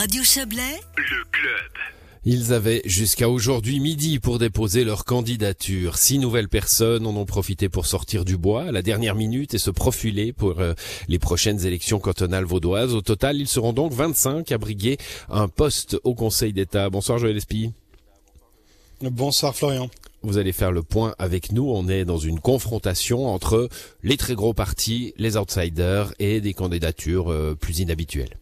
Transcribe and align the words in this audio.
Radio 0.00 0.22
Chablais, 0.24 0.80
le 0.96 1.24
club. 1.30 1.72
Ils 2.24 2.54
avaient 2.54 2.80
jusqu'à 2.86 3.28
aujourd'hui 3.28 3.80
midi 3.80 4.18
pour 4.18 4.38
déposer 4.38 4.82
leur 4.82 5.04
candidature. 5.04 5.98
Six 5.98 6.18
nouvelles 6.18 6.48
personnes 6.48 7.06
en 7.06 7.14
ont 7.16 7.26
profité 7.26 7.68
pour 7.68 7.84
sortir 7.84 8.24
du 8.24 8.38
bois 8.38 8.62
à 8.62 8.72
la 8.72 8.80
dernière 8.80 9.14
minute 9.14 9.52
et 9.52 9.58
se 9.58 9.68
profiler 9.68 10.32
pour 10.32 10.60
euh, 10.60 10.72
les 11.08 11.18
prochaines 11.18 11.66
élections 11.66 11.98
cantonales 11.98 12.46
vaudoises. 12.46 12.94
Au 12.94 13.02
total, 13.02 13.36
ils 13.36 13.46
seront 13.46 13.74
donc 13.74 13.92
25 13.92 14.50
à 14.50 14.56
briguer 14.56 14.96
un 15.28 15.48
poste 15.48 15.98
au 16.02 16.14
Conseil 16.14 16.54
d'État. 16.54 16.88
Bonsoir 16.88 17.18
Joël 17.18 17.36
Espy. 17.36 17.70
Bonsoir 19.02 19.54
Florian. 19.54 19.90
Vous 20.22 20.38
allez 20.38 20.52
faire 20.52 20.72
le 20.72 20.82
point 20.82 21.14
avec 21.18 21.52
nous. 21.52 21.70
On 21.70 21.90
est 21.90 22.06
dans 22.06 22.16
une 22.16 22.40
confrontation 22.40 23.26
entre 23.26 23.68
les 24.02 24.16
très 24.16 24.34
gros 24.34 24.54
partis, 24.54 25.12
les 25.18 25.36
outsiders 25.36 26.14
et 26.18 26.40
des 26.40 26.54
candidatures 26.54 27.30
euh, 27.30 27.54
plus 27.54 27.80
inhabituelles. 27.80 28.38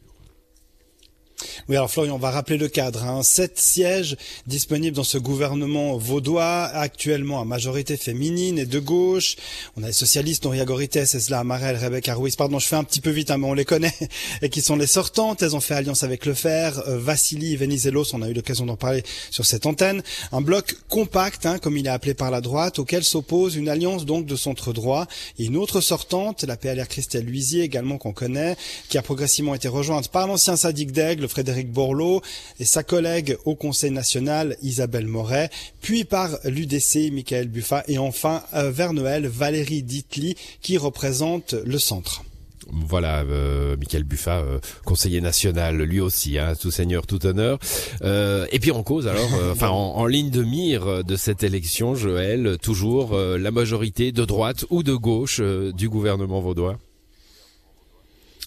Oui, 1.69 1.77
alors 1.77 1.91
Florian, 1.91 2.14
on 2.14 2.19
va 2.19 2.30
rappeler 2.30 2.57
le 2.57 2.69
cadre. 2.69 3.05
Hein. 3.05 3.22
Sept 3.22 3.58
sièges 3.58 4.17
disponibles 4.46 4.96
dans 4.96 5.04
ce 5.04 5.18
gouvernement 5.18 5.99
vaudois, 5.99 6.64
actuellement 6.64 7.43
à 7.43 7.45
majorité 7.45 7.99
féminine 7.99 8.59
et 8.59 8.64
de 8.64 8.79
gauche. 8.79 9.36
On 9.76 9.82
a 9.82 9.89
les 9.89 9.93
socialistes, 9.93 10.45
Noria 10.45 10.64
Gorite, 10.64 10.96
Esla 10.96 11.40
Amarel, 11.40 11.76
Rebecca 11.76 12.14
Ruiz. 12.14 12.36
Pardon, 12.36 12.59
je 12.59 12.67
fais 12.67 12.76
un 12.76 12.85
petit 12.85 13.03
peu 13.03 13.11
vite, 13.11 13.31
hein, 13.31 13.36
mais 13.36 13.46
on 13.49 13.53
les 13.53 13.67
connaît. 13.67 13.93
Et 14.40 14.49
qui 14.49 14.62
sont 14.62 14.76
les 14.76 14.86
sortantes. 14.86 15.43
Elles 15.43 15.54
ont 15.54 15.61
fait 15.61 15.75
alliance 15.75 16.04
avec 16.04 16.25
le 16.25 16.32
Fer. 16.32 16.82
Euh, 16.89 16.96
Vassili 16.96 17.54
Venizelos, 17.54 18.14
on 18.14 18.23
a 18.23 18.31
eu 18.31 18.32
l'occasion 18.32 18.64
d'en 18.64 18.76
parler 18.76 19.03
sur 19.31 19.45
cette 19.45 19.67
antenne. 19.67 20.03
Un 20.32 20.40
bloc 20.40 20.75
compact, 20.89 21.45
hein, 21.45 21.59
comme 21.59 21.76
il 21.76 21.87
est 21.87 21.90
appelé 21.90 22.14
par 22.14 22.31
la 22.31 22.40
droite, 22.40 22.79
auquel 22.79 23.04
s'oppose 23.04 23.57
une 23.57 23.68
alliance 23.68 24.07
donc 24.07 24.25
de 24.25 24.37
centre 24.37 24.73
droit. 24.73 25.07
Et 25.39 25.45
une 25.45 25.57
autre 25.59 25.82
sortante, 25.82 26.45
la 26.45 26.57
PLR 26.57 26.89
Christelle 26.89 27.26
Luisier, 27.26 27.62
également 27.62 27.98
qu'on 27.98 28.14
connaît, 28.14 28.57
qui 28.89 28.96
a 28.96 29.03
progressivement 29.03 29.54
été 29.54 29.68
rejointe 29.68 30.09
par 30.09 30.26
l'ancien 30.26 30.57
sadique 30.57 30.93
d'Aigle, 30.93 31.29
Frédéric 31.29 31.57
Borloo 31.67 32.20
et 32.61 32.64
sa 32.64 32.83
collègue 32.83 33.36
au 33.44 33.55
Conseil 33.55 33.91
national 33.91 34.56
Isabelle 34.62 35.06
Moret, 35.06 35.51
puis 35.81 36.05
par 36.05 36.39
l'UDC 36.45 37.11
Michael 37.12 37.48
Buffa 37.48 37.84
et 37.89 37.98
enfin 37.98 38.42
euh, 38.55 38.70
vers 38.70 38.92
Noël 38.92 39.27
Valérie 39.27 39.83
Ditli 39.83 40.36
qui 40.62 40.79
représente 40.79 41.55
le 41.64 41.79
centre. 41.79 42.23
Voilà, 42.70 43.20
euh, 43.20 43.77
Michael 43.77 44.05
Buffa, 44.05 44.39
euh, 44.39 44.59
conseiller 44.84 45.20
national, 45.20 45.77
lui 45.77 46.01
aussi, 46.01 46.39
hein, 46.39 46.55
tout 46.61 46.70
seigneur, 46.70 47.06
tout 47.06 47.25
honneur. 47.27 47.59
Euh, 48.03 48.47
et 48.53 48.59
puis 48.59 48.70
en 48.70 48.83
cause, 48.83 49.09
alors, 49.09 49.31
enfin 49.51 49.69
en, 49.69 50.06
ligne 50.06 50.31
de 50.31 50.42
mire 50.42 51.05
de 51.05 51.17
cette 51.17 51.42
élection, 51.42 51.95
Joël, 51.95 52.56
toujours 52.62 53.17
la 53.17 53.51
majorité 53.51 54.12
de 54.12 54.25
droite 54.25 54.64
ou 54.70 54.83
de 54.83 54.95
gauche 54.95 55.41
du 55.41 55.89
gouvernement 55.89 56.41
vaudois. 56.41 56.79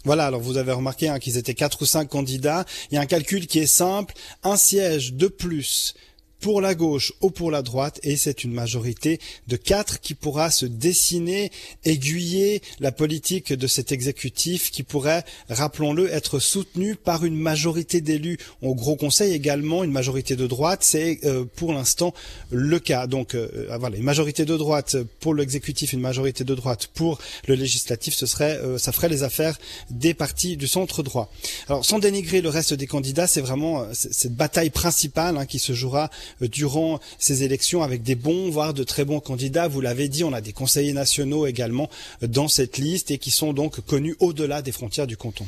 Voilà, 0.04 0.26
alors 0.26 0.42
vous 0.42 0.58
avez 0.58 0.72
remarqué 0.72 1.10
hein, 1.10 1.20
qu'ils 1.20 1.38
étaient 1.38 1.54
quatre 1.54 1.82
ou 1.82 1.86
cinq 1.86 2.10
candidats. 2.10 2.66
Il 2.90 2.96
y 2.96 2.98
a 2.98 3.02
un 3.02 3.06
calcul 3.06 3.48
qui 3.48 3.60
est 3.60 3.68
simple. 3.68 4.14
Un 4.44 4.58
siège 4.58 5.14
de 5.14 5.28
plus 5.28 5.94
pour 6.42 6.60
la 6.60 6.76
gauche 6.76 7.14
ou 7.22 7.30
pour 7.30 7.52
la 7.52 7.62
droite 7.62 8.00
et 8.04 8.18
c'est 8.18 8.44
une 8.44 8.52
majorité 8.52 9.20
de 9.48 9.56
quatre 9.56 10.02
qui 10.02 10.16
pourra 10.16 10.50
se 10.52 10.66
dessiner, 10.66 11.52
aiguiller 11.86 12.62
la 12.80 12.92
politique 12.92 13.54
de 13.54 13.68
cet 13.68 13.92
exécutif 13.92 14.72
qui 14.72 14.84
pourrait, 14.84 15.24
rappelons-le, 15.50 16.12
être 16.12 16.40
soutenu 16.40 16.96
par 16.96 17.24
une 17.24 17.38
majorité 17.38 18.02
d'élus 18.02 18.38
au 18.62 18.76
Gros 18.76 18.96
Conseil 18.96 19.34
également, 19.34 19.84
une 19.84 19.92
majorité 19.92 20.36
de 20.36 20.48
droite, 20.48 20.84
c'est 20.84 21.20
euh, 21.24 21.46
pour 21.56 21.74
l'instant 21.74 22.14
le 22.50 22.80
cas. 22.80 23.06
Donc 23.06 23.36
euh, 23.36 23.68
voilà, 23.80 23.98
une 23.98 24.04
majorité 24.04 24.44
de 24.44 24.58
droite 24.58 24.98
pour 25.20 25.36
l'exécutif, 25.36 25.94
une 25.94 26.02
majorité 26.02 26.44
de 26.44 26.56
droite 26.56 26.88
pour 26.88 27.20
le 27.48 27.54
législatif, 27.54 28.16
ce 28.16 28.26
serait, 28.26 28.58
euh, 28.58 28.80
ça 28.80 28.92
ferait 28.92 29.10
les 29.10 29.22
affaires 29.22 29.58
des 29.92 30.16
partis 30.16 30.58
du 30.58 30.68
centre 30.68 31.04
droit. 31.04 31.32
Alors 31.68 31.86
sans 31.86 32.00
dénigrer 32.00 32.42
le 32.42 32.50
reste 32.50 32.74
des 32.74 32.88
candidats, 32.88 33.28
c'est 33.28 33.42
vraiment 33.42 33.86
cette 33.94 34.36
bataille 34.36 34.72
principale 34.72 35.38
hein, 35.38 35.46
qui 35.46 35.60
se 35.60 35.74
jouera 35.74 35.92
euh, 36.06 36.08
durant 36.42 37.00
ces 37.18 37.44
élections 37.44 37.84
avec 37.84 38.04
des 38.04 38.16
bons, 38.16 38.50
voire 38.50 38.74
de 38.74 38.84
très 38.84 39.06
bons 39.06 39.20
candidats. 39.20 39.68
Vous 39.68 39.82
l'avez 39.82 40.10
dit, 40.10 40.24
on 40.24 40.34
a 40.34 40.42
des 40.42 40.54
conseillers 40.54 40.94
nationaux 40.94 41.46
également 41.46 41.90
euh, 42.24 42.28
dans 42.28 42.48
cette 42.48 42.78
liste 42.78 43.12
et 43.12 43.18
qui 43.18 43.32
sont 43.32 43.54
donc 43.54 43.82
connus 43.82 44.16
au-delà 44.20 44.62
des 44.62 44.72
frontières 44.72 45.08
du 45.08 45.18
canton. 45.18 45.46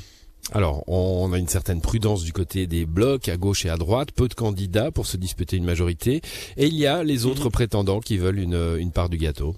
Alors, 0.52 0.84
on 0.88 1.32
a 1.32 1.40
une 1.40 1.48
certaine 1.48 1.80
prudence 1.80 2.24
du 2.24 2.34
côté 2.34 2.68
des 2.68 2.86
blocs, 2.86 3.30
à 3.30 3.38
gauche 3.38 3.66
et 3.66 3.70
à 3.70 3.78
droite, 3.78 4.12
peu 4.12 4.28
de 4.28 4.34
candidats 4.34 4.92
pour 4.92 5.06
se 5.06 5.16
disputer 5.16 5.56
une 5.56 5.64
majorité, 5.64 6.22
et 6.58 6.68
il 6.68 6.76
y 6.76 6.86
a 6.86 7.02
les 7.04 7.26
autres 7.26 7.50
prétendants 7.50 8.02
qui 8.02 8.18
veulent 8.18 8.40
une 8.40 8.92
part 8.92 9.08
du 9.08 9.18
gâteau. 9.18 9.56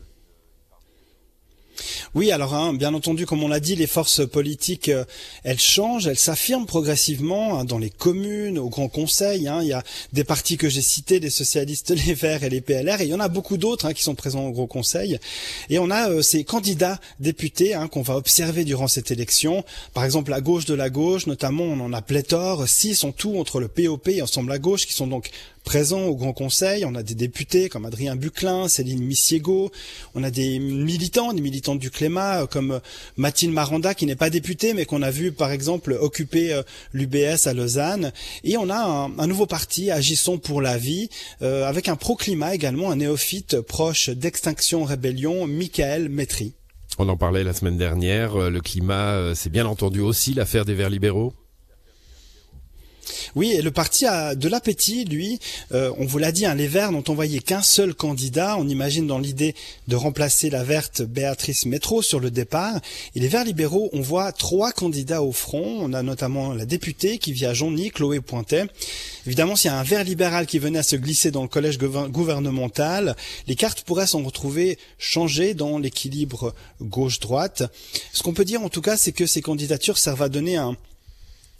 Oui, 2.14 2.32
alors 2.32 2.54
hein, 2.54 2.74
bien 2.74 2.94
entendu, 2.94 3.26
comme 3.26 3.44
on 3.44 3.48
l'a 3.48 3.60
dit, 3.60 3.76
les 3.76 3.88
forces 3.88 4.28
politiques, 4.28 4.90
euh, 4.90 5.06
elles 5.44 5.60
changent, 5.60 6.08
elles 6.08 6.18
s'affirment 6.18 6.66
progressivement 6.66 7.60
hein, 7.60 7.66
dans 7.66 7.78
les 7.78 7.90
communes, 7.90 8.58
au 8.58 8.70
Grand 8.70 8.88
Conseil. 8.88 9.48
Hein. 9.48 9.60
il 9.62 9.68
y 9.68 9.74
a 9.74 9.84
des 10.14 10.24
partis 10.24 10.58
que 10.58 10.70
j'ai 10.70 10.82
cités, 10.82 11.20
les 11.20 11.30
socialistes, 11.30 11.90
les 12.08 12.14
Verts 12.14 12.44
et 12.44 12.50
les 12.50 12.62
PLR, 12.62 13.02
et 13.02 13.06
il 13.06 13.10
y 13.10 13.14
en 13.14 13.20
a 13.20 13.28
beaucoup 13.28 13.58
d'autres 13.58 13.92
qui 13.92 14.04
sont 14.04 14.16
présents 14.16 14.46
au 14.46 14.52
Grand 14.52 14.68
Conseil. 14.68 15.20
Et 15.70 15.80
on 15.80 15.90
a 15.90 16.10
euh, 16.10 16.22
ces 16.22 16.44
candidats 16.44 17.00
députés 17.20 17.76
qu'on 17.92 18.02
va 18.02 18.16
observer 18.16 18.64
durant 18.64 18.88
cette 18.88 19.12
élection. 19.12 19.64
Par 19.94 20.06
exemple, 20.06 20.34
à 20.34 20.42
gauche 20.42 20.66
de 20.66 20.74
la 20.74 20.90
gauche, 20.90 21.28
notamment, 21.28 21.64
on 21.64 21.80
en 21.80 21.94
a 21.94 22.02
pléthore, 22.02 22.68
six 22.68 23.04
en 23.04 23.12
tout 23.12 23.38
entre 23.38 23.60
le 23.60 23.68
POP 23.68 24.08
et 24.10 24.22
Ensemble 24.22 24.52
à 24.52 24.60
gauche, 24.60 24.86
qui 24.86 24.94
sont 24.94 25.08
donc 25.08 25.32
présents 25.66 26.04
au 26.04 26.16
Grand 26.16 26.32
Conseil. 26.32 26.86
On 26.86 26.96
a 26.96 27.04
des 27.04 27.16
députés 27.16 27.68
comme 27.68 27.86
Adrien 27.86 28.16
Buclin, 28.16 28.70
Céline 28.70 29.04
Missiego. 29.04 29.72
On 30.14 30.24
a 30.24 30.32
des 30.32 30.60
militants, 30.60 31.34
des 31.34 31.42
militantes 31.42 31.80
du 31.80 31.92
climat 31.92 32.44
euh, 32.44 32.46
comme 32.46 32.72
euh, 32.72 32.80
Mathilde 33.18 33.52
Maranda 33.52 33.94
qui 33.94 34.06
n'est 34.06 34.16
pas 34.16 34.30
députée 34.30 34.74
mais 34.74 34.86
qu'on 34.86 35.02
a 35.02 35.12
vu 35.12 35.34
par 35.34 35.52
exemple 35.52 35.98
occuper 36.00 36.54
euh, 36.54 36.62
l'UBS 36.94 37.48
à 37.48 37.54
Lausanne. 37.54 38.14
Et 38.44 38.56
on 38.56 38.70
a 38.70 39.12
un, 39.18 39.28
nouveau 39.28 39.48
parti, 39.48 39.92
Agissons 39.92 40.38
pour 40.38 40.62
la 40.62 40.78
vie, 40.78 41.10
avec 41.42 41.90
un 41.90 41.96
pro-climat 41.96 42.54
également, 42.54 42.92
un 42.92 42.98
néophyte 42.98 43.60
proche 43.62 44.10
d'Extinction 44.10 44.84
Rébellion, 44.84 45.48
Michael 45.48 46.10
Métry. 46.10 46.54
On 47.00 47.10
en 47.10 47.18
parlait 47.18 47.44
la 47.44 47.54
semaine 47.54 47.78
dernière, 47.78 48.38
le 48.38 48.62
climat, 48.62 49.34
c'est 49.34 49.52
bien 49.52 49.66
entendu 49.66 50.02
aussi 50.02 50.34
l'affaire 50.34 50.64
des 50.64 50.76
Verts 50.76 50.92
libéraux? 50.92 51.34
Oui, 53.36 53.52
et 53.52 53.62
le 53.62 53.72
parti 53.72 54.06
a 54.06 54.34
de 54.34 54.48
l'appétit, 54.48 55.04
lui. 55.04 55.40
Euh, 55.74 55.92
on 55.98 56.06
vous 56.06 56.18
l'a 56.18 56.32
dit, 56.32 56.46
hein, 56.46 56.56
les 56.56 56.68
Verts 56.68 56.94
n'ont 56.94 57.04
envoyé 57.10 57.42
qu'un 57.42 57.62
seul 57.62 57.94
candidat. 57.94 58.56
On 58.58 58.68
imagine 58.70 59.08
dans 59.08 59.20
l'idée 59.20 59.56
de 59.90 59.98
remplacer 59.98 60.50
la 60.50 60.64
verte 60.64 61.02
Béatrice 61.02 61.66
Métro 61.66 62.02
sur 62.02 62.22
le 62.22 62.32
départ. 62.32 62.80
Et 63.14 63.20
les 63.20 63.28
Verts 63.28 63.44
libéraux, 63.44 63.90
on 63.92 64.00
voit 64.00 64.32
trois 64.32 64.72
candidats 64.72 65.22
au 65.22 65.34
front. 65.34 65.80
On 65.82 65.92
a 65.92 66.02
notamment 66.02 66.54
la 66.54 66.66
députée 66.66 67.18
qui 67.18 67.34
vit 67.34 67.46
à 67.46 67.54
Jonny, 67.54 67.92
Chloé 67.92 68.22
Pointet. 68.22 68.68
Évidemment, 69.26 69.58
s'il 69.58 69.70
y 69.70 69.74
a 69.74 69.78
un 69.78 69.84
vert 69.84 70.06
libéral 70.06 70.46
qui 70.46 70.60
venait 70.60 70.80
à 70.80 70.84
se 70.84 70.96
glisser 70.96 71.32
dans 71.32 71.42
le 71.42 71.50
collège 71.50 71.78
gouvernemental, 71.78 73.18
les 73.48 73.56
cartes 73.56 73.82
pourraient 73.82 74.08
s'en 74.08 74.24
retrouver 74.24 74.78
changées 74.98 75.54
dans 75.54 75.78
l'équilibre 75.78 76.56
gauche-droite. 76.82 77.64
Ce 78.14 78.24
qu'on 78.24 78.34
peut 78.34 78.46
dire 78.46 78.62
en 78.62 78.70
tout 78.70 78.82
cas, 78.82 78.96
c'est 78.96 79.12
que 79.12 79.26
ces 79.26 79.42
candidatures 79.42 79.98
servent 79.98 80.22
à 80.22 80.30
donner 80.30 80.56
un 80.56 80.78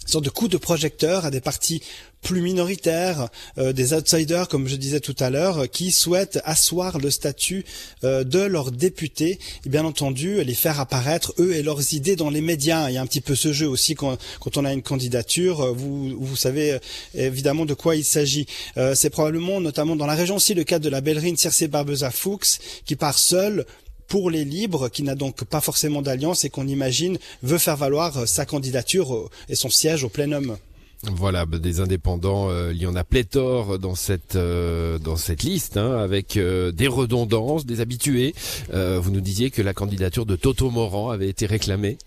sorte 0.06 0.26
de 0.26 0.30
coup 0.30 0.48
de 0.48 0.58
projecteur 0.58 1.26
à 1.26 1.32
des 1.32 1.42
partis 1.42 1.82
plus 2.26 2.42
minoritaires, 2.42 3.30
euh, 3.60 3.72
des 3.72 3.94
outsiders, 3.94 4.48
comme 4.48 4.68
je 4.68 4.76
disais 4.76 5.00
tout 5.00 5.16
à 5.20 5.30
l'heure, 5.30 5.70
qui 5.70 5.92
souhaitent 5.92 6.40
asseoir 6.44 6.98
le 6.98 7.12
statut 7.12 7.64
euh, 8.04 8.24
de 8.24 8.40
leurs 8.40 8.72
députés 8.72 9.40
et 9.66 9.70
bien 9.70 9.86
entendu 9.86 10.44
les 10.44 10.56
faire 10.56 10.80
apparaître 10.80 11.34
eux 11.38 11.54
et 11.54 11.62
leurs 11.62 11.94
idées 11.94 12.16
dans 12.16 12.32
les 12.32 12.42
médias. 12.42 12.90
Il 12.90 12.96
y 12.96 12.98
a 12.98 13.02
un 13.02 13.06
petit 13.06 13.22
peu 13.22 13.36
ce 13.36 13.54
jeu 13.54 13.68
aussi 13.68 13.94
quand, 13.94 14.18
on 14.56 14.66
a 14.66 14.74
une 14.74 14.82
candidature. 14.82 15.74
Vous, 15.76 16.16
vous 16.20 16.36
savez 16.36 16.74
euh, 16.74 16.80
évidemment 17.14 17.66
de 17.66 17.76
quoi 17.76 17.96
il 17.96 18.04
s'agit. 18.04 18.48
C'est 18.96 19.10
probablement 19.10 19.62
notamment 19.62 19.96
dans 19.96 20.08
la 20.08 20.16
région 20.16 20.38
aussi 20.38 20.54
le 20.54 20.64
cas 20.64 20.80
de 20.80 20.90
la 20.90 21.02
ballerine 21.02 21.38
Circe 21.38 21.64
Barbeza 21.64 22.10
Fuchs 22.10 22.60
qui 22.86 22.96
part 22.96 23.20
seule 23.20 23.66
pour 24.08 24.30
les 24.30 24.46
libres, 24.46 24.90
qui 24.90 25.04
n'a 25.04 25.16
donc 25.16 25.44
pas 25.44 25.62
forcément 25.62 26.02
d'alliance 26.02 26.46
et 26.46 26.50
qu'on 26.50 26.68
imagine 26.68 27.18
veut 27.44 27.58
faire 27.58 27.78
valoir 27.78 28.18
euh, 28.18 28.26
sa 28.26 28.46
candidature 28.46 29.14
euh, 29.14 29.30
et 29.50 29.56
son 29.56 29.70
siège 29.70 30.04
au 30.04 30.10
plénum. 30.10 30.58
Voilà, 31.04 31.46
bah, 31.46 31.60
des 31.60 31.82
indépendants, 31.82 32.50
euh, 32.50 32.72
il 32.74 32.82
y 32.82 32.88
en 32.88 32.96
a 32.96 33.04
pléthore 33.04 33.78
dans 33.78 33.96
cette 33.96 34.38
dans 34.38 35.18
cette 35.18 35.44
liste, 35.44 35.78
hein, 35.78 35.98
avec 35.98 36.38
des 36.38 36.88
redondances, 36.88 37.66
des 37.66 37.80
habitués. 37.82 38.34
vous 38.72 39.12
nous 39.12 39.22
disiez 39.22 39.52
que 39.52 39.62
la 39.62 39.74
candidature 39.74 40.26
de 40.26 40.36
Toto 40.36 40.70
Moran 40.72 41.12
avait 41.12 41.30
été 41.30 41.46
réclamée 41.46 41.98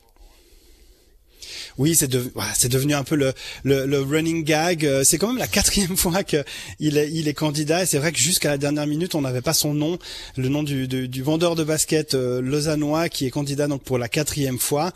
oui, 1.78 1.94
c'est 1.94 2.10
c'est 2.54 2.68
devenu 2.68 2.94
un 2.94 3.04
peu 3.04 3.14
le, 3.14 3.32
le, 3.64 4.00
running 4.00 4.44
gag. 4.44 4.84
Euh, 4.84 5.04
c'est 5.04 5.16
quand 5.16 5.28
même 5.28 5.38
la 5.38 5.46
quatrième 5.46 5.96
fois 5.96 6.24
qu'il 6.24 6.98
est, 6.98 7.10
il 7.12 7.28
est 7.28 7.34
candidat. 7.34 7.84
Et 7.84 7.86
c'est 7.86 7.98
vrai 7.98 8.12
que 8.12 8.18
jusqu'à 8.18 8.50
la 8.50 8.58
dernière 8.58 8.86
minute, 8.86 9.14
on 9.14 9.20
n'avait 9.20 9.42
pas 9.42 9.54
son 9.54 9.74
nom, 9.74 9.98
le 10.36 10.48
nom 10.48 10.62
du, 10.62 10.88
du, 10.88 11.22
vendeur 11.22 11.54
de 11.54 11.64
basket 11.64 12.14
euh, 12.14 12.40
lausannois 12.40 13.08
qui 13.08 13.26
est 13.26 13.30
candidat 13.30 13.68
donc 13.68 13.82
pour 13.82 13.98
la 13.98 14.08
quatrième 14.08 14.58
fois 14.58 14.92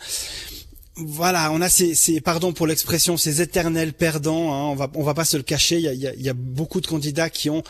voilà, 0.95 1.51
on 1.51 1.59
a 1.59 1.69
ces, 1.69 1.95
ces 1.95 2.21
pardon 2.21 2.53
pour 2.53 2.67
l'expression, 2.67 3.17
ces 3.17 3.41
éternels 3.41 3.93
perdants. 3.93 4.53
Hein, 4.53 4.63
on 4.65 4.75
va, 4.75 4.91
on 4.93 5.01
va 5.01 5.15
pas 5.15 5.25
se 5.25 5.37
le 5.37 5.41
cacher. 5.41 5.77
Il 5.77 5.81
y 5.81 6.07
a, 6.07 6.13
il 6.13 6.21
y 6.21 6.29
a 6.29 6.33
beaucoup 6.33 6.81
de 6.81 6.87
candidats 6.87 7.31
qui 7.31 7.49
ont 7.49 7.63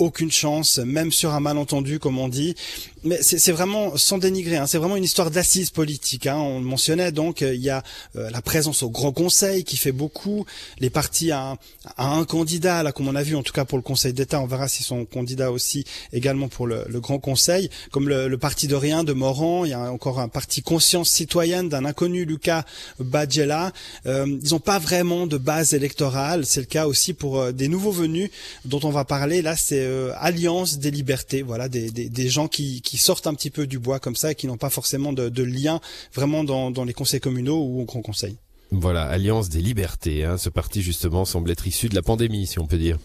aucune 0.00 0.32
chance, 0.32 0.78
même 0.78 1.12
sur 1.12 1.32
un 1.32 1.40
malentendu, 1.40 1.98
comme 1.98 2.18
on 2.18 2.28
dit. 2.28 2.56
Mais 3.02 3.18
c'est 3.22 3.52
vraiment, 3.52 3.96
sans 3.96 4.18
dénigrer, 4.18 4.58
hein, 4.58 4.66
c'est 4.66 4.76
vraiment 4.76 4.96
une 4.96 5.04
histoire 5.04 5.30
d'assises 5.30 5.70
politiques. 5.70 6.26
Hein. 6.26 6.36
On 6.36 6.58
le 6.58 6.66
mentionnait, 6.66 7.12
donc 7.12 7.40
il 7.40 7.54
y 7.54 7.70
a 7.70 7.82
la 8.14 8.42
présence 8.42 8.82
au 8.82 8.90
Grand 8.90 9.12
Conseil 9.12 9.64
qui 9.64 9.78
fait 9.78 9.92
beaucoup. 9.92 10.44
Les 10.80 10.90
partis 10.90 11.30
à, 11.30 11.56
un 11.96 12.24
candidat, 12.24 12.82
là, 12.82 12.92
comme 12.92 13.08
on 13.08 13.14
a 13.14 13.22
vu, 13.22 13.36
en 13.36 13.42
tout 13.42 13.54
cas 13.54 13.64
pour 13.64 13.78
le 13.78 13.82
Conseil 13.82 14.12
d'État, 14.12 14.40
on 14.40 14.46
verra 14.46 14.68
s'ils 14.68 14.84
sont 14.84 15.06
candidats 15.06 15.50
aussi 15.50 15.84
également 16.12 16.48
pour 16.48 16.66
le, 16.66 16.84
Grand 17.00 17.18
Conseil, 17.18 17.70
comme 17.90 18.08
le, 18.08 18.36
parti 18.36 18.66
de 18.66 18.74
rien 18.74 19.04
de 19.04 19.12
Morand. 19.12 19.64
Il 19.64 19.70
y 19.70 19.74
a 19.74 19.90
encore 19.90 20.20
un 20.20 20.28
parti 20.28 20.62
Conscience 20.62 21.08
citoyenne 21.08 21.68
d'un 21.68 21.84
inconnu, 21.84 22.24
Lucas 22.24 22.64
Badjela. 22.98 23.72
Euh, 24.06 24.38
ils 24.42 24.50
n'ont 24.50 24.60
pas 24.60 24.78
vraiment 24.78 25.26
de 25.26 25.38
base 25.38 25.74
électorale. 25.74 26.44
C'est 26.46 26.60
le 26.60 26.66
cas 26.66 26.86
aussi 26.86 27.12
pour 27.12 27.40
euh, 27.40 27.52
des 27.52 27.68
nouveaux 27.68 27.92
venus 27.92 28.30
dont 28.64 28.80
on 28.82 28.90
va 28.90 29.04
parler. 29.04 29.42
Là, 29.42 29.56
c'est 29.56 29.84
euh, 29.90 30.12
Alliance 30.16 30.78
des 30.78 30.90
libertés. 30.90 31.42
Voilà, 31.42 31.68
des, 31.68 32.28
gens 32.28 32.48
qui, 32.48 32.82
sortent 32.96 33.26
un 33.26 33.34
petit 33.34 33.50
peu 33.50 33.66
du 33.66 33.78
bois 33.78 34.00
comme 34.00 34.16
ça 34.16 34.32
et 34.32 34.34
qui 34.34 34.46
n'ont 34.46 34.56
pas 34.56 34.70
forcément 34.70 35.12
de, 35.12 35.42
lien 35.42 35.80
vraiment 36.14 36.44
dans, 36.44 36.70
dans 36.70 36.84
les 36.84 36.92
conseils 36.92 37.20
communaux 37.20 37.62
ou 37.62 37.80
au 37.80 37.84
Grand 37.84 38.02
Conseil. 38.02 38.36
Voilà, 38.70 39.02
Alliance 39.04 39.48
des 39.48 39.60
libertés. 39.60 40.24
Hein. 40.24 40.38
Ce 40.38 40.48
parti 40.48 40.82
justement 40.82 41.24
semble 41.24 41.50
être 41.50 41.66
issu 41.66 41.88
de 41.88 41.94
la 41.94 42.02
pandémie, 42.02 42.46
si 42.46 42.58
on 42.58 42.66
peut 42.66 42.78
dire. 42.78 42.98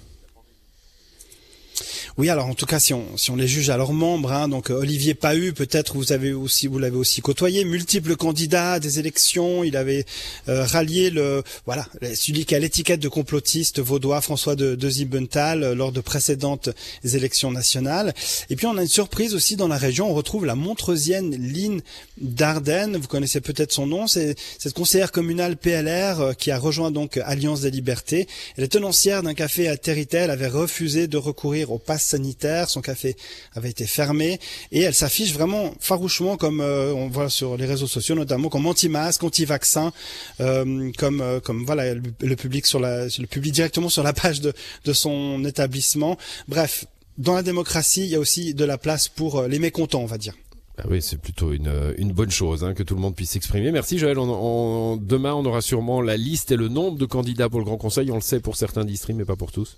Oui, 2.17 2.29
alors 2.29 2.45
en 2.45 2.53
tout 2.53 2.65
cas, 2.65 2.79
si 2.79 2.93
on, 2.93 3.17
si 3.17 3.29
on 3.31 3.35
les 3.35 3.45
juge 3.45 3.69
à 3.69 3.75
leurs 3.75 3.91
membres, 3.91 4.31
hein, 4.31 4.47
donc 4.47 4.71
euh, 4.71 4.75
Olivier 4.75 5.15
Pahu, 5.15 5.51
peut-être 5.51 5.95
vous 5.95 6.13
avez 6.13 6.31
aussi, 6.31 6.67
vous 6.67 6.79
l'avez 6.79 6.95
aussi 6.95 7.19
côtoyé, 7.19 7.65
multiples 7.65 8.15
candidats 8.15 8.79
des 8.79 8.99
élections, 8.99 9.65
il 9.65 9.75
avait 9.75 10.05
euh, 10.47 10.63
rallié 10.63 11.09
le, 11.09 11.43
voilà, 11.65 11.85
celui 12.13 12.45
qui 12.45 12.55
a 12.55 12.59
l'étiquette 12.59 13.01
de 13.01 13.09
complotiste 13.09 13.81
vaudois, 13.81 14.21
François 14.21 14.55
de, 14.55 14.75
de 14.75 14.89
Zibenthal, 14.89 15.63
euh, 15.63 15.75
lors 15.75 15.91
de 15.91 15.99
précédentes 15.99 16.69
élections 17.03 17.51
nationales. 17.51 18.13
Et 18.49 18.55
puis 18.55 18.65
on 18.65 18.77
a 18.77 18.81
une 18.81 18.87
surprise 18.87 19.35
aussi 19.35 19.57
dans 19.57 19.67
la 19.67 19.77
région, 19.77 20.09
on 20.09 20.13
retrouve 20.13 20.45
la 20.45 20.55
Montreusienne 20.55 21.35
Line 21.35 21.81
Dardenne, 22.17 22.95
vous 22.95 23.09
connaissez 23.09 23.41
peut-être 23.41 23.73
son 23.73 23.87
nom, 23.87 24.07
c'est 24.07 24.35
cette 24.57 24.73
conseillère 24.73 25.11
communale 25.11 25.57
PLR 25.57 26.33
qui 26.37 26.51
a 26.51 26.57
rejoint 26.57 26.91
donc 26.91 27.19
Alliance 27.25 27.59
des 27.59 27.71
Libertés. 27.71 28.29
Elle 28.55 28.63
est 28.63 28.69
tenancière 28.69 29.21
d'un 29.21 29.33
café 29.33 29.67
à 29.67 29.75
Territel, 29.75 30.31
avait 30.31 30.47
refusé 30.47 31.09
de 31.09 31.17
recourir 31.17 31.73
au 31.73 31.77
pass 31.77 32.04
sanitaire, 32.05 32.69
son 32.69 32.81
café 32.81 33.15
avait 33.53 33.69
été 33.69 33.85
fermé 33.85 34.39
et 34.71 34.81
elle 34.81 34.93
s'affiche 34.93 35.33
vraiment 35.33 35.73
farouchement 35.79 36.37
comme 36.37 36.61
euh, 36.61 36.93
on 36.93 37.07
voit 37.07 37.29
sur 37.29 37.57
les 37.57 37.65
réseaux 37.65 37.87
sociaux 37.87 38.15
notamment 38.15 38.49
comme 38.49 38.65
anti-masque, 38.65 39.23
anti-vaccin, 39.23 39.91
euh, 40.39 40.91
comme 40.97 41.21
euh, 41.21 41.39
comme 41.39 41.65
voilà 41.65 41.93
le, 41.93 42.35
public 42.35 42.65
sur 42.65 42.79
le 42.79 43.25
public 43.25 43.53
directement 43.53 43.89
sur 43.89 44.03
la 44.03 44.13
page 44.13 44.41
de 44.41 44.53
de 44.85 44.93
son 44.93 45.43
établissement. 45.45 46.17
Bref, 46.47 46.85
dans 47.17 47.33
la 47.33 47.43
démocratie, 47.43 48.03
il 48.03 48.09
y 48.09 48.15
a 48.15 48.19
aussi 48.19 48.53
de 48.53 48.65
la 48.65 48.77
place 48.77 49.07
pour 49.07 49.43
les 49.43 49.59
mécontents, 49.59 50.01
on 50.01 50.05
va 50.05 50.17
dire. 50.17 50.35
Ah 50.77 50.83
oui, 50.89 51.01
c'est 51.01 51.17
plutôt 51.17 51.53
une, 51.53 51.71
une 51.97 52.11
bonne 52.11 52.31
chose 52.31 52.65
hein, 52.65 52.73
que 52.73 52.83
tout 52.83 52.95
le 52.95 53.01
monde 53.01 53.15
puisse 53.15 53.29
s'exprimer. 53.29 53.71
Merci 53.71 53.97
Joël. 53.97 54.17
Demain, 54.17 55.33
on 55.33 55.45
aura 55.45 55.61
sûrement 55.61 56.01
la 56.01 56.17
liste 56.17 56.51
et 56.51 56.57
le 56.57 56.67
nombre 56.67 56.97
de 56.97 57.05
candidats 57.05 57.47
pour 57.47 57.59
le 57.59 57.65
Grand 57.65 57.77
Conseil. 57.77 58.11
On 58.11 58.15
le 58.15 58.21
sait 58.21 58.41
pour 58.41 58.57
certains 58.57 58.83
districts, 58.83 59.17
mais 59.17 59.23
pas 59.23 59.37
pour 59.37 59.53
tous. 59.53 59.77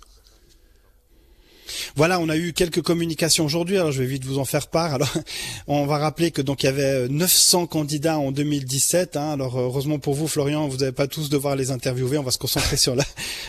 Voilà, 1.96 2.20
on 2.20 2.28
a 2.28 2.36
eu 2.36 2.52
quelques 2.52 2.82
communications 2.82 3.44
aujourd'hui, 3.44 3.76
alors 3.76 3.92
je 3.92 4.02
vais 4.02 4.08
vite 4.08 4.24
vous 4.24 4.38
en 4.38 4.44
faire 4.44 4.68
part. 4.68 4.94
Alors, 4.94 5.12
on 5.66 5.86
va 5.86 5.98
rappeler 5.98 6.30
que 6.30 6.42
donc 6.42 6.62
il 6.62 6.66
y 6.66 6.68
avait 6.68 7.08
900 7.08 7.66
candidats 7.66 8.18
en 8.18 8.32
2017. 8.32 9.16
Hein. 9.16 9.32
alors 9.32 9.58
heureusement 9.58 9.98
pour 9.98 10.14
vous, 10.14 10.28
Florian, 10.28 10.68
vous 10.68 10.78
n'avez 10.78 10.92
pas 10.92 11.06
tous 11.06 11.28
devoir 11.28 11.56
les 11.56 11.70
interviewer. 11.70 12.18
On 12.18 12.22
va 12.22 12.30
se 12.30 12.38
concentrer 12.38 12.76
sur 12.78 12.96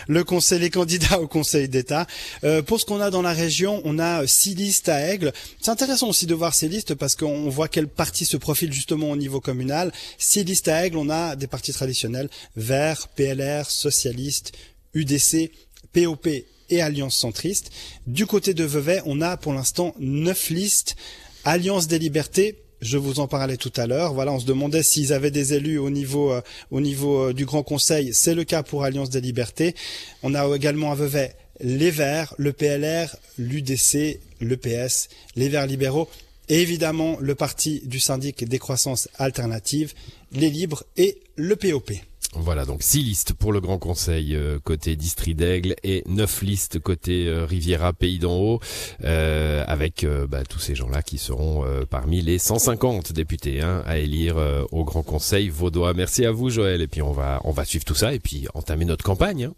le 0.08 0.24
conseil, 0.24 0.60
les 0.60 0.70
candidats 0.70 1.20
au 1.20 1.26
Conseil 1.26 1.68
d'État. 1.68 2.06
Euh, 2.44 2.62
pour 2.62 2.80
ce 2.80 2.84
qu'on 2.84 3.00
a 3.00 3.10
dans 3.10 3.22
la 3.22 3.32
région, 3.32 3.80
on 3.84 3.98
a 3.98 4.26
six 4.26 4.54
listes 4.54 4.88
à 4.88 5.12
Aigle. 5.12 5.32
C'est 5.60 5.70
intéressant 5.70 6.08
aussi 6.08 6.26
de 6.26 6.34
voir 6.34 6.54
ces 6.54 6.68
listes 6.68 6.94
parce 6.94 7.16
qu'on 7.16 7.48
voit 7.48 7.68
quel 7.68 7.88
parti 7.88 8.24
se 8.24 8.36
profile 8.36 8.72
justement 8.72 9.10
au 9.10 9.16
niveau 9.16 9.40
communal. 9.40 9.92
Six 10.18 10.44
listes 10.44 10.68
à 10.68 10.84
Aigle, 10.84 10.96
on 10.96 11.10
a 11.10 11.36
des 11.36 11.46
partis 11.46 11.72
traditionnels 11.72 12.28
Vert, 12.56 13.08
PLR, 13.08 13.70
Socialiste, 13.70 14.52
UDC, 14.94 15.50
POP 15.92 16.28
et 16.70 16.80
Alliance 16.80 17.16
centriste. 17.16 17.70
Du 18.06 18.26
côté 18.26 18.54
de 18.54 18.64
Vevey, 18.64 19.02
on 19.06 19.20
a 19.20 19.36
pour 19.36 19.52
l'instant 19.52 19.94
neuf 19.98 20.50
listes. 20.50 20.96
Alliance 21.44 21.88
des 21.88 21.98
libertés, 21.98 22.56
je 22.80 22.96
vous 22.98 23.20
en 23.20 23.28
parlais 23.28 23.56
tout 23.56 23.72
à 23.76 23.86
l'heure. 23.86 24.14
Voilà, 24.14 24.32
on 24.32 24.40
se 24.40 24.46
demandait 24.46 24.82
s'ils 24.82 25.12
avaient 25.12 25.30
des 25.30 25.54
élus 25.54 25.78
au 25.78 25.90
niveau 25.90 26.32
euh, 26.32 26.40
au 26.70 26.80
niveau 26.80 27.28
euh, 27.28 27.32
du 27.32 27.44
Grand 27.44 27.62
Conseil. 27.62 28.14
C'est 28.14 28.34
le 28.34 28.44
cas 28.44 28.62
pour 28.62 28.84
Alliance 28.84 29.10
des 29.10 29.20
Libertés. 29.20 29.74
On 30.22 30.34
a 30.34 30.46
également 30.54 30.92
à 30.92 30.94
Vevey 30.94 31.34
les 31.62 31.90
Verts, 31.90 32.34
le 32.38 32.52
PLR, 32.52 33.14
l'UDC, 33.38 34.18
le 34.40 34.56
PS, 34.56 35.08
les 35.36 35.48
Verts 35.48 35.66
libéraux 35.66 36.08
et 36.48 36.62
évidemment 36.62 37.16
le 37.20 37.34
parti 37.34 37.80
du 37.84 38.00
syndic 38.00 38.44
Décroissance 38.44 39.08
Alternative, 39.18 39.94
les 40.32 40.50
Libres 40.50 40.84
et 40.96 41.20
le 41.36 41.54
POP. 41.56 41.92
Voilà, 42.34 42.64
donc 42.64 42.84
six 42.84 43.02
listes 43.02 43.32
pour 43.32 43.52
le 43.52 43.60
Grand 43.60 43.78
Conseil 43.78 44.36
euh, 44.36 44.60
côté 44.62 44.94
District 44.94 45.34
d'Aigle 45.34 45.74
et 45.82 46.04
neuf 46.06 46.42
listes 46.42 46.78
côté 46.78 47.26
euh, 47.26 47.44
Riviera 47.44 47.92
Pays 47.92 48.20
d'en 48.20 48.36
Haut, 48.36 48.60
euh, 49.02 49.64
avec 49.66 50.06
bah, 50.28 50.44
tous 50.44 50.60
ces 50.60 50.76
gens-là 50.76 51.02
qui 51.02 51.18
seront 51.18 51.64
parmi 51.90 52.22
les 52.22 52.38
150 52.38 53.12
députés 53.12 53.60
hein, 53.60 53.82
à 53.84 53.98
élire 53.98 54.36
au 54.70 54.84
Grand 54.84 55.02
Conseil 55.02 55.48
vaudois. 55.48 55.92
Merci 55.92 56.24
à 56.24 56.30
vous 56.30 56.50
Joël, 56.50 56.80
et 56.80 56.86
puis 56.86 57.02
on 57.02 57.12
va 57.12 57.40
on 57.44 57.50
va 57.50 57.64
suivre 57.64 57.84
tout 57.84 57.94
ça 57.94 58.14
et 58.14 58.20
puis 58.20 58.46
entamer 58.54 58.84
notre 58.84 59.04
campagne. 59.04 59.44
Hein. 59.44 59.54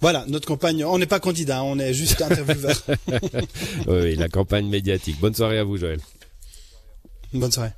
Voilà, 0.00 0.24
notre 0.28 0.48
campagne, 0.48 0.82
on 0.84 0.98
n'est 0.98 1.06
pas 1.06 1.20
candidat, 1.20 1.62
on 1.62 1.78
est 1.78 1.92
juste 1.92 2.22
intervieweur. 2.22 2.74
oui, 3.86 4.16
la 4.16 4.28
campagne 4.28 4.66
médiatique. 4.66 5.20
Bonne 5.20 5.34
soirée 5.34 5.58
à 5.58 5.64
vous 5.64 5.76
Joël. 5.76 6.00
Bonne 7.34 7.52
soirée. 7.52 7.72